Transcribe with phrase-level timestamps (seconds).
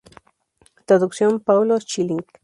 [0.87, 2.25] Traducción Paulo Schilling.